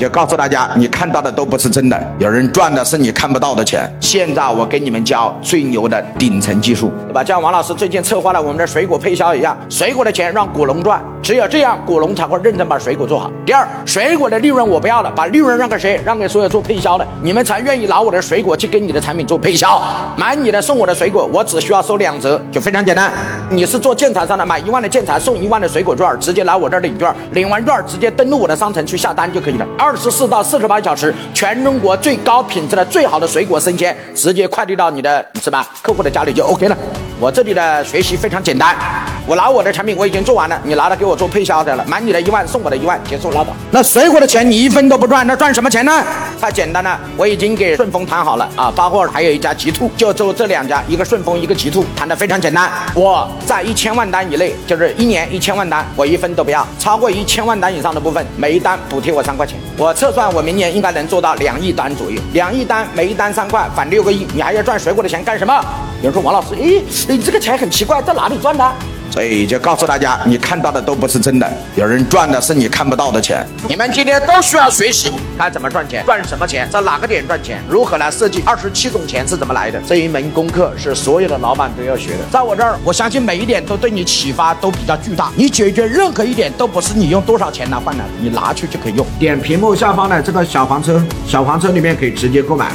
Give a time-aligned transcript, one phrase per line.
[0.00, 3.86] 就告诉大家，你看到的都不是真的，有人赚的是你看不到的钱。
[4.00, 7.22] 现在我给你们教最牛的顶层技术，对吧？
[7.22, 13.30] 像王老师最近策划了我们的水果配销一样，水果的钱让果农赚，只有这样果农才会认真把水果做好。
[13.44, 16.00] 第二，水果的利润我不要了，把利润让给谁？
[16.02, 19.82] 让给所有做配销的，你们才愿意拿我的水果去跟你的产品做配销，
[20.16, 23.12] 买你的送我的水果，我只需要收两折，就非常简单。
[23.50, 29.66] 你是做建材上的，买一万的建材送一万的水果券，直接来我这儿领券，领完券直接登录我的商城去下单就可以了。
[29.76, 35.66] 二二十四到四十八小时，全中国最高品质的最好的水果生鲜，直接快递到你的什么？
[35.82, 36.78] 客户的家里就 OK 了。
[37.18, 38.76] 我这里的学习非常简单，
[39.26, 43.52] 我拿我的产品我已经做完了，你拿了给我做配销的了，买你的一万送我的一万，结束拉倒。
[43.70, 46.02] 那水果的钱你一分都不赚，那赚什么钱呢？
[46.40, 52.70] 太简单了，我已经给顺丰谈好了啊，发货还有一家极兔，就做这两家，一个顺丰一个极兔，谈的非常简单。
[52.94, 59.58] 我在一千万单以内，就是一年一千万单，我一分都不要，超过一千万单以上的部分，每一单补贴我三块钱。
[59.76, 65.54] 我测算我明年应该能做到两亿单左右，两亿单每一单三块，返六个亿，你还要赚水果的钱干什么？
[66.02, 68.72] 有人说王老师，诶，你这个钱很奇怪，在哪里赚的？
[69.10, 73.44] 所以就告诉大家，你看到的都不是真的，有人赚的是你看不到的钱。
[73.68, 79.80] 你们今天都需要学习，该怎么赚钱，赚什么钱，在哪个点赚钱，如何来设计二十七种钱是怎么来的？
[79.86, 82.18] 这一门功课是所有的老板都要学的。
[82.30, 85.30] 在我这儿，我相信每一点都对你启发都比较巨大。
[85.34, 89.06] 你解决任何一点都不是你用多少钱来换来的，你拿去就可以用。
[89.18, 92.70] 点屏幕下方的这个小黄车，小黄车里面可以直接购买。